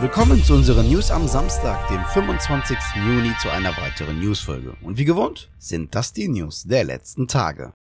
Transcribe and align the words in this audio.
willkommen 0.00 0.42
zu 0.42 0.54
unseren 0.54 0.88
News 0.88 1.10
am 1.10 1.28
Samstag, 1.28 1.88
dem 1.88 2.02
25. 2.02 2.76
Juni, 3.06 3.32
zu 3.42 3.50
einer 3.50 3.76
weiteren 3.76 4.18
Newsfolge. 4.18 4.74
Und 4.80 4.96
wie 4.96 5.04
gewohnt 5.04 5.50
sind 5.58 5.94
das 5.94 6.14
die 6.14 6.28
News 6.28 6.62
der 6.62 6.84
letzten 6.84 7.28
Tage. 7.28 7.74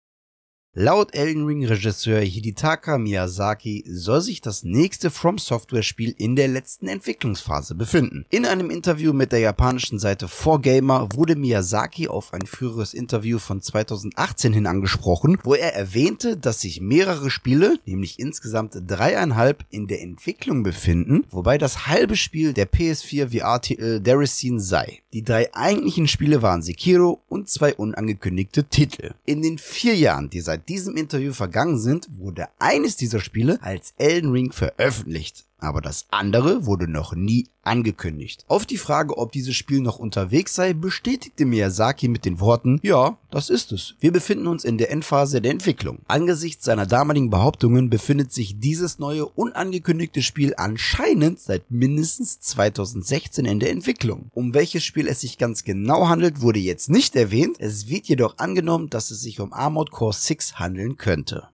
Laut 0.79 1.15
Elden 1.15 1.47
Ring 1.47 1.65
Regisseur 1.65 2.21
Hidetaka 2.21 2.99
Miyazaki 2.99 3.83
soll 3.89 4.21
sich 4.21 4.43
das 4.43 4.63
nächste 4.63 5.11
From 5.11 5.39
Software 5.39 5.83
Spiel 5.83 6.15
in 6.19 6.37
der 6.37 6.49
letzten 6.49 6.87
Entwicklungsphase 6.87 7.75
befinden. 7.75 8.27
In 8.29 8.45
einem 8.45 8.69
Interview 8.69 9.15
mit 9.15 9.33
der 9.33 9.39
japanischen 9.39 9.99
Seite 9.99 10.27
4Gamer 10.27 11.17
wurde 11.17 11.35
Miyazaki 11.35 12.09
auf 12.09 12.35
ein 12.35 12.45
früheres 12.45 12.93
Interview 12.93 13.39
von 13.39 13.63
2018 13.63 14.53
hin 14.53 14.67
angesprochen, 14.67 15.39
wo 15.45 15.55
er 15.55 15.75
erwähnte, 15.75 16.37
dass 16.37 16.61
sich 16.61 16.83
mehrere 16.83 17.31
Spiele, 17.31 17.79
nämlich 17.87 18.19
insgesamt 18.19 18.75
dreieinhalb, 18.87 19.65
in 19.71 19.87
der 19.87 20.03
Entwicklung 20.03 20.63
befinden, 20.63 21.25
wobei 21.31 21.57
das 21.57 21.87
halbe 21.87 22.17
Spiel 22.17 22.53
der 22.53 22.71
PS4 22.71 23.31
VR-Titel 23.35 24.01
Deresin 24.01 24.61
sei. 24.61 25.01
Die 25.17 25.25
drei 25.25 25.49
eigentlichen 25.55 26.09
Spiele 26.09 26.43
waren 26.43 26.61
Sekiro 26.61 27.23
und 27.31 27.49
zwei 27.49 27.75
unangekündigte 27.75 28.65
Titel. 28.65 29.15
In 29.25 29.41
den 29.41 29.57
vier 29.57 29.97
Jahren, 29.97 30.29
die 30.29 30.43
seit 30.43 30.69
diesem 30.69 30.95
Interview 30.95 31.33
vergangen 31.33 31.79
sind, 31.79 32.07
wurde 32.19 32.49
eines 32.59 32.97
dieser 32.97 33.21
Spiele 33.21 33.59
als 33.63 33.95
Elden 33.97 34.33
Ring 34.33 34.53
veröffentlicht 34.53 35.47
aber 35.59 35.81
das 35.81 36.07
andere 36.11 36.67
wurde 36.67 36.89
noch 36.89 37.15
nie 37.15 37.49
angekündigt. 37.63 38.45
Auf 38.47 38.67
die 38.67 38.77
Frage, 38.77 39.19
ob 39.19 39.33
dieses 39.33 39.57
Spiel 39.57 39.81
noch 39.81 39.99
unterwegs 39.99 40.55
sei, 40.55 40.73
bestätigte 40.73 41.45
Miyazaki 41.45 42.09
mit 42.09 42.25
den 42.25 42.41
Worten, 42.41 42.79
ja, 42.83 43.19
das 43.31 43.51
ist 43.51 43.73
es. 43.73 43.95
Wir 43.99 44.13
befinden 44.13 44.47
uns 44.47 44.65
in 44.65 44.79
der 44.79 44.91
Endphase 44.91 45.41
der 45.41 45.51
Entwicklung. 45.51 45.99
Angesichts 46.07 46.65
seiner 46.65 46.87
damaligen 46.87 47.31
Behauptungen 47.31 47.91
befindet 47.91 48.33
sich 48.33 48.61
dieses 48.61 48.99
neue 48.99 49.27
unangekündigte 49.27 50.23
Spiel 50.23 50.55
anscheinend 50.57 51.41
seit 51.41 51.71
mindestens 51.71 52.41
2016 52.41 53.45
in 53.45 53.59
der 53.59 53.71
Entwicklung. 53.71 54.31
Um 54.33 54.55
welches 54.55 54.85
Spiel 54.85 55.09
es 55.09 55.21
sich 55.21 55.39
ganz 55.39 55.65
genau 55.65 56.09
handelt, 56.09 56.41
wurde 56.41 56.61
jetzt 56.61 56.89
nicht 56.89 57.17
erwähnt. 57.17 57.57
Es 57.59 57.89
wird 57.89 58.07
jedoch 58.07 58.39
angenommen, 58.39 58.91
dass 58.91 59.11
es 59.11 59.21
sich 59.21 59.41
um 59.41 59.53
Armored 59.53 59.91
Core 59.91 60.13
6 60.13 60.59
handeln 60.59 60.97
könnte. 60.97 61.49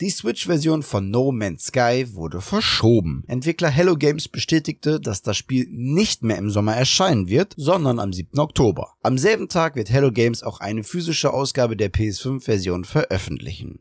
Die 0.00 0.08
Switch-Version 0.08 0.82
von 0.82 1.10
No 1.10 1.30
Man's 1.30 1.64
Sky 1.64 2.06
wurde 2.14 2.40
verschoben. 2.40 3.22
Entwickler 3.26 3.68
Hello 3.68 3.96
Games 3.96 4.28
bestätigte, 4.28 4.98
dass 4.98 5.20
das 5.20 5.36
Spiel 5.36 5.66
nicht 5.70 6.22
mehr 6.22 6.38
im 6.38 6.48
Sommer 6.48 6.74
erscheinen 6.74 7.28
wird, 7.28 7.52
sondern 7.58 7.98
am 7.98 8.10
7. 8.10 8.38
Oktober. 8.38 8.94
Am 9.02 9.18
selben 9.18 9.50
Tag 9.50 9.76
wird 9.76 9.90
Hello 9.90 10.10
Games 10.10 10.42
auch 10.42 10.60
eine 10.60 10.84
physische 10.84 11.34
Ausgabe 11.34 11.76
der 11.76 11.92
PS5-Version 11.92 12.86
veröffentlichen. 12.86 13.80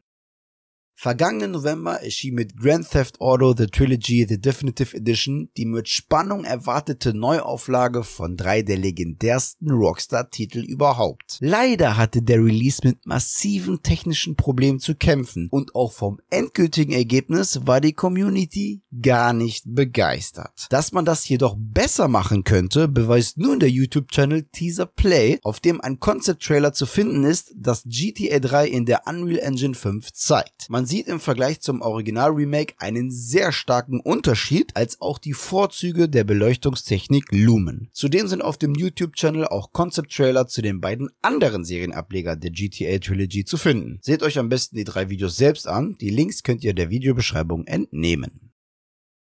Vergangenen 1.02 1.52
November 1.52 2.04
erschien 2.04 2.36
mit 2.36 2.58
Grand 2.58 2.90
Theft 2.90 3.22
Auto 3.22 3.56
The 3.58 3.68
Trilogy 3.68 4.26
The 4.28 4.38
Definitive 4.38 4.98
Edition 4.98 5.48
die 5.56 5.64
mit 5.64 5.88
Spannung 5.88 6.44
erwartete 6.44 7.14
Neuauflage 7.14 8.04
von 8.04 8.36
drei 8.36 8.64
der 8.64 8.76
legendärsten 8.76 9.72
Rockstar-Titel 9.72 10.60
überhaupt. 10.60 11.38
Leider 11.40 11.96
hatte 11.96 12.22
der 12.22 12.44
Release 12.44 12.82
mit 12.84 13.06
massiven 13.06 13.82
technischen 13.82 14.36
Problemen 14.36 14.82
zu 14.82 14.94
kämpfen 14.94 15.48
und 15.52 15.74
auch 15.74 15.94
vom 15.94 16.20
endgültigen 16.30 16.92
Ergebnis 16.92 17.62
war 17.66 17.80
die 17.80 17.94
Community 17.94 18.82
gar 19.02 19.32
nicht 19.32 19.64
begeistert. 19.68 20.68
Dass 20.70 20.92
man 20.92 21.06
das 21.06 21.30
jedoch 21.30 21.56
besser 21.58 22.10
machen 22.10 22.44
könnte, 22.44 22.90
beweist 22.90 23.38
nun 23.38 23.62
der 23.62 23.70
YouTube-Channel 23.70 24.50
Teaser 24.52 24.88
Play, 24.88 25.40
auf 25.44 25.62
dem 25.62 25.80
ein 25.80 26.02
Concept-Trailer 26.02 26.74
zu 26.74 26.86
finden 26.86 27.24
ist, 27.24 27.54
das 27.56 27.84
GTA 27.86 28.40
3 28.40 28.68
in 28.68 28.86
der 28.86 29.08
Unreal 29.08 29.40
Engine 29.40 29.76
5 29.76 30.12
zeigt. 30.12 30.70
Man 30.70 30.89
sieht 30.90 31.08
im 31.08 31.20
Vergleich 31.20 31.62
zum 31.62 31.82
Original-Remake 31.82 32.74
einen 32.80 33.12
sehr 33.12 33.52
starken 33.52 34.00
Unterschied, 34.00 34.76
als 34.76 35.00
auch 35.00 35.20
die 35.20 35.34
Vorzüge 35.34 36.10
der 36.10 36.24
Beleuchtungstechnik 36.24 37.26
Lumen. 37.32 37.90
Zudem 37.94 38.28
sind 38.28 38.42
auf 38.42 38.58
dem 38.58 38.74
YouTube-Channel 38.74 39.48
auch 39.48 39.72
Concept-Trailer 39.72 40.48
zu 40.48 40.64
den 40.64 40.82
beiden 40.82 41.10
anderen 41.22 41.64
Serienableger 41.64 42.36
der 42.36 42.50
GTA 42.50 42.98
Trilogy 42.98 43.46
zu 43.46 43.58
finden. 43.58 44.00
Seht 44.02 44.24
euch 44.24 44.40
am 44.40 44.50
besten 44.50 44.78
die 44.78 44.84
drei 44.84 45.10
Videos 45.10 45.38
selbst 45.38 45.68
an, 45.68 45.96
die 46.02 46.10
Links 46.10 46.42
könnt 46.42 46.64
ihr 46.64 46.74
der 46.74 46.90
Videobeschreibung 46.90 47.68
entnehmen. 47.68 48.52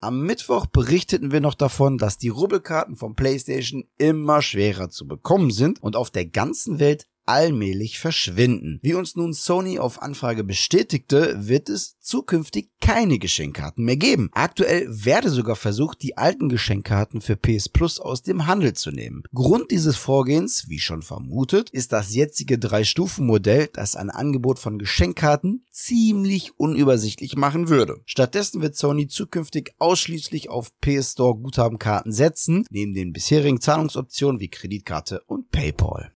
Am 0.00 0.20
Mittwoch 0.20 0.66
berichteten 0.66 1.32
wir 1.32 1.40
noch 1.40 1.54
davon, 1.54 1.96
dass 1.96 2.18
die 2.18 2.28
Rubbelkarten 2.28 2.96
vom 2.96 3.14
PlayStation 3.14 3.84
immer 3.96 4.42
schwerer 4.42 4.90
zu 4.90 5.06
bekommen 5.06 5.50
sind 5.50 5.82
und 5.82 5.96
auf 5.96 6.10
der 6.10 6.26
ganzen 6.26 6.78
Welt 6.78 7.06
allmählich 7.26 7.98
verschwinden. 7.98 8.78
Wie 8.82 8.94
uns 8.94 9.16
nun 9.16 9.32
Sony 9.32 9.78
auf 9.78 10.02
Anfrage 10.02 10.44
bestätigte, 10.44 11.48
wird 11.48 11.68
es 11.68 11.98
zukünftig 12.00 12.70
keine 12.80 13.18
Geschenkkarten 13.18 13.84
mehr 13.84 13.96
geben. 13.96 14.30
Aktuell 14.32 14.86
werde 14.88 15.30
sogar 15.30 15.56
versucht, 15.56 16.02
die 16.02 16.16
alten 16.16 16.48
Geschenkkarten 16.48 17.20
für 17.20 17.36
PS 17.36 17.68
Plus 17.68 17.98
aus 17.98 18.22
dem 18.22 18.46
Handel 18.46 18.74
zu 18.74 18.90
nehmen. 18.90 19.22
Grund 19.32 19.70
dieses 19.70 19.96
Vorgehens, 19.96 20.68
wie 20.68 20.78
schon 20.78 21.02
vermutet, 21.02 21.70
ist 21.70 21.92
das 21.92 22.14
jetzige 22.14 22.58
Drei-Stufen-Modell, 22.58 23.68
das 23.72 23.96
ein 23.96 24.10
Angebot 24.10 24.58
von 24.58 24.78
Geschenkkarten 24.78 25.64
ziemlich 25.70 26.58
unübersichtlich 26.58 27.36
machen 27.36 27.68
würde. 27.68 28.00
Stattdessen 28.06 28.60
wird 28.62 28.76
Sony 28.76 29.08
zukünftig 29.08 29.74
ausschließlich 29.78 30.50
auf 30.50 30.70
PS 30.80 31.12
Store 31.12 31.36
Guthabenkarten 31.36 32.12
setzen, 32.12 32.66
neben 32.70 32.94
den 32.94 33.12
bisherigen 33.12 33.60
Zahlungsoptionen 33.60 34.40
wie 34.40 34.48
Kreditkarte 34.48 35.22
und 35.26 35.50
PayPal. 35.50 36.13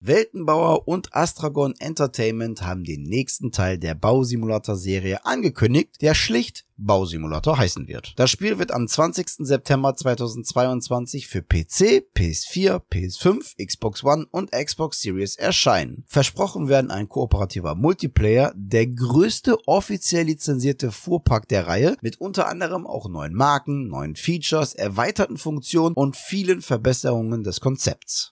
Weltenbauer 0.00 0.86
und 0.86 1.12
Astragon 1.12 1.74
Entertainment 1.80 2.62
haben 2.62 2.84
den 2.84 3.02
nächsten 3.02 3.50
Teil 3.50 3.78
der 3.78 3.96
Bausimulator-Serie 3.96 5.26
angekündigt, 5.26 6.00
der 6.00 6.14
schlicht 6.14 6.66
Bausimulator 6.76 7.58
heißen 7.58 7.88
wird. 7.88 8.14
Das 8.16 8.30
Spiel 8.30 8.60
wird 8.60 8.70
am 8.70 8.86
20. 8.86 9.28
September 9.38 9.96
2022 9.96 11.26
für 11.26 11.42
PC, 11.42 12.06
PS4, 12.16 12.80
PS5, 12.92 13.66
Xbox 13.66 14.04
One 14.04 14.26
und 14.30 14.52
Xbox 14.52 15.00
Series 15.00 15.34
erscheinen. 15.34 16.04
Versprochen 16.06 16.68
werden 16.68 16.92
ein 16.92 17.08
kooperativer 17.08 17.74
Multiplayer, 17.74 18.52
der 18.54 18.86
größte 18.86 19.58
offiziell 19.66 20.26
lizenzierte 20.26 20.92
Fuhrpark 20.92 21.48
der 21.48 21.66
Reihe, 21.66 21.96
mit 22.00 22.20
unter 22.20 22.46
anderem 22.46 22.86
auch 22.86 23.08
neuen 23.08 23.34
Marken, 23.34 23.88
neuen 23.88 24.14
Features, 24.14 24.74
erweiterten 24.74 25.38
Funktionen 25.38 25.96
und 25.96 26.16
vielen 26.16 26.62
Verbesserungen 26.62 27.42
des 27.42 27.60
Konzepts. 27.60 28.37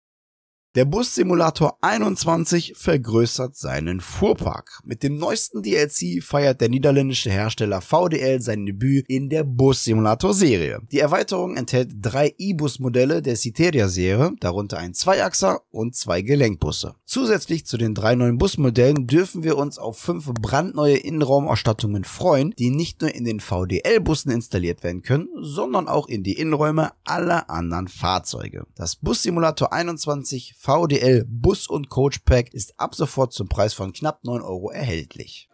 Der 0.79 0.85
Bus-Simulator 0.85 1.77
21 1.81 2.75
vergrößert 2.77 3.57
seinen 3.57 4.01
Fuhrpark. 4.01 4.79
Mit 4.85 5.03
dem 5.03 5.17
neuesten 5.19 5.61
DLC 5.61 6.23
feiert 6.23 6.61
der 6.61 6.69
niederländische 6.69 7.31
Hersteller 7.31 7.81
VDL 7.81 8.41
sein 8.41 8.65
Debüt 8.65 9.05
in 9.09 9.29
der 9.29 9.43
Bus-Simulator-Serie. 9.43 10.79
Die 10.93 11.01
Erweiterung 11.01 11.57
enthält 11.57 11.91
drei 12.01 12.33
E-Bus-Modelle 12.39 13.23
der 13.23 13.35
Citeria-Serie, 13.35 14.35
darunter 14.39 14.79
ein 14.79 14.95
Zweiachser 14.95 15.63
und 15.73 15.97
zwei 15.97 16.23
Gelenkbusse. 16.23 16.95
Zusätzlich 17.07 17.67
zu 17.67 17.77
den 17.77 17.97
drei 17.97 18.15
neuen 18.15 18.39
Busmodellen 18.39 19.09
dürfen 19.09 19.43
wir 19.43 19.59
uns 19.59 19.79
auf 19.79 19.99
fünf 19.99 20.33
brandneue 20.35 20.99
Innenraumausstattungen 20.99 22.05
freuen, 22.05 22.55
die 22.57 22.71
nicht 22.71 23.01
nur 23.01 23.13
in 23.13 23.25
den 23.25 23.41
VDL-Bussen 23.41 24.31
installiert 24.31 24.85
werden 24.85 25.03
können, 25.03 25.29
sondern 25.41 25.89
auch 25.89 26.07
in 26.07 26.23
die 26.23 26.35
Innenräume 26.35 26.93
aller 27.05 27.51
anderen 27.51 27.89
Fahrzeuge. 27.89 28.65
Das 28.77 28.95
Bus-Simulator 28.95 29.73
21 29.73 30.55
VDL 30.69 31.25
Bus- 31.27 31.67
und 31.67 31.89
Coach 31.89 32.19
Pack 32.27 32.53
ist 32.53 32.79
ab 32.79 32.95
sofort 32.95 33.33
zum 33.33 33.49
Preis 33.49 33.73
von 33.73 33.95
knapp 33.95 34.23
9 34.25 34.43
Euro 34.43 34.69
erhältlich. 34.69 35.49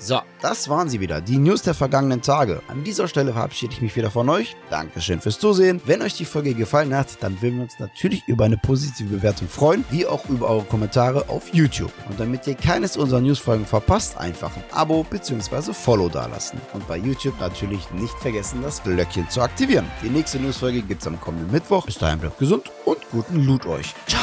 So, 0.00 0.20
das 0.40 0.68
waren 0.68 0.88
sie 0.88 1.00
wieder, 1.00 1.20
die 1.20 1.38
News 1.38 1.62
der 1.62 1.74
vergangenen 1.74 2.22
Tage. 2.22 2.62
An 2.68 2.84
dieser 2.84 3.08
Stelle 3.08 3.32
verabschiede 3.32 3.72
ich 3.72 3.82
mich 3.82 3.96
wieder 3.96 4.12
von 4.12 4.28
euch. 4.28 4.56
Dankeschön 4.70 5.20
fürs 5.20 5.40
Zusehen. 5.40 5.80
Wenn 5.86 6.02
euch 6.02 6.14
die 6.14 6.24
Folge 6.24 6.54
gefallen 6.54 6.94
hat, 6.94 7.20
dann 7.20 7.42
würden 7.42 7.56
wir 7.56 7.62
uns 7.64 7.80
natürlich 7.80 8.22
über 8.28 8.44
eine 8.44 8.58
positive 8.58 9.16
Bewertung 9.16 9.48
freuen, 9.48 9.84
wie 9.90 10.06
auch 10.06 10.24
über 10.28 10.48
eure 10.48 10.64
Kommentare 10.64 11.28
auf 11.28 11.52
YouTube. 11.52 11.92
Und 12.08 12.20
damit 12.20 12.46
ihr 12.46 12.54
keines 12.54 12.96
unserer 12.96 13.20
Newsfolgen 13.20 13.66
verpasst, 13.66 14.16
einfach 14.16 14.54
ein 14.56 14.62
Abo 14.70 15.02
bzw. 15.02 15.72
Follow 15.72 16.08
dalassen. 16.08 16.60
Und 16.74 16.86
bei 16.86 16.96
YouTube 16.96 17.38
natürlich 17.40 17.90
nicht 17.90 18.14
vergessen, 18.20 18.62
das 18.62 18.80
Glöckchen 18.84 19.28
zu 19.28 19.40
aktivieren. 19.40 19.86
Die 20.04 20.10
nächste 20.10 20.38
Newsfolge 20.38 20.82
gibt 20.82 21.00
es 21.00 21.08
am 21.08 21.20
kommenden 21.20 21.50
Mittwoch. 21.50 21.86
Bis 21.86 21.98
dahin 21.98 22.20
bleibt 22.20 22.38
gesund 22.38 22.70
und 22.84 22.98
guten 23.10 23.44
Loot 23.44 23.66
euch. 23.66 23.94
Ciao! 24.06 24.22